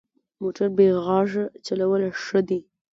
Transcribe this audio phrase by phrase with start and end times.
[0.41, 2.59] موټر بې غږه چلول ښه دي.